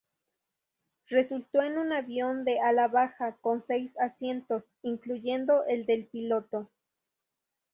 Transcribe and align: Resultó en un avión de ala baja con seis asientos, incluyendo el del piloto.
Resultó 1.09 1.61
en 1.61 1.77
un 1.77 1.93
avión 1.93 2.43
de 2.43 2.59
ala 2.59 2.87
baja 2.87 3.37
con 3.39 3.63
seis 3.67 3.93
asientos, 3.99 4.63
incluyendo 4.81 5.63
el 5.67 5.85
del 5.85 6.07
piloto. 6.07 6.71